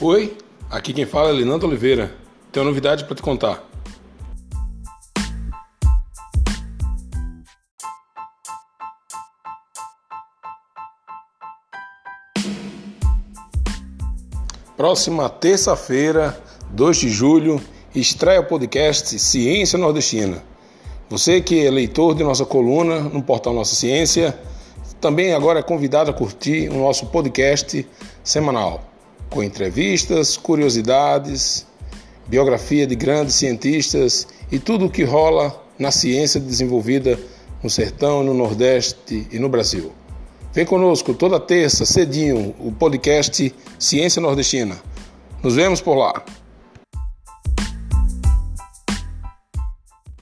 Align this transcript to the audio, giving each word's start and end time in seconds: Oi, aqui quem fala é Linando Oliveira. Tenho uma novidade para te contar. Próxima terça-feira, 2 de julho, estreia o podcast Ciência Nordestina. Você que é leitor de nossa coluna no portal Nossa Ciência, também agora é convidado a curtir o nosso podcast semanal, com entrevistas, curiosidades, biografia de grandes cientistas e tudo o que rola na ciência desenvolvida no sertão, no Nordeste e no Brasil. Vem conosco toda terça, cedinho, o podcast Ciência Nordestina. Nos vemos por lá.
Oi, 0.00 0.38
aqui 0.70 0.92
quem 0.92 1.04
fala 1.04 1.30
é 1.30 1.32
Linando 1.32 1.66
Oliveira. 1.66 2.14
Tenho 2.52 2.64
uma 2.64 2.70
novidade 2.70 3.02
para 3.02 3.16
te 3.16 3.20
contar. 3.20 3.64
Próxima 14.76 15.28
terça-feira, 15.28 16.40
2 16.70 16.96
de 16.96 17.08
julho, 17.08 17.60
estreia 17.92 18.38
o 18.38 18.44
podcast 18.44 19.18
Ciência 19.18 19.76
Nordestina. 19.76 20.44
Você 21.10 21.40
que 21.40 21.66
é 21.66 21.68
leitor 21.72 22.14
de 22.14 22.22
nossa 22.22 22.44
coluna 22.44 23.00
no 23.00 23.20
portal 23.20 23.52
Nossa 23.52 23.74
Ciência, 23.74 24.38
também 25.00 25.34
agora 25.34 25.58
é 25.58 25.62
convidado 25.62 26.08
a 26.08 26.14
curtir 26.14 26.68
o 26.68 26.74
nosso 26.74 27.06
podcast 27.06 27.84
semanal, 28.22 28.84
com 29.30 29.42
entrevistas, 29.42 30.36
curiosidades, 30.36 31.66
biografia 32.26 32.86
de 32.86 32.94
grandes 32.94 33.34
cientistas 33.34 34.26
e 34.50 34.58
tudo 34.58 34.86
o 34.86 34.90
que 34.90 35.04
rola 35.04 35.64
na 35.78 35.90
ciência 35.90 36.40
desenvolvida 36.40 37.18
no 37.62 37.70
sertão, 37.70 38.22
no 38.22 38.34
Nordeste 38.34 39.26
e 39.30 39.38
no 39.38 39.48
Brasil. 39.48 39.92
Vem 40.52 40.64
conosco 40.64 41.14
toda 41.14 41.38
terça, 41.38 41.84
cedinho, 41.84 42.54
o 42.58 42.72
podcast 42.72 43.54
Ciência 43.78 44.20
Nordestina. 44.20 44.76
Nos 45.42 45.54
vemos 45.54 45.80
por 45.80 45.94
lá. 45.94 46.24